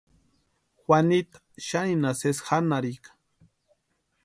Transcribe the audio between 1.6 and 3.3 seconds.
xaninha sesi janharhika.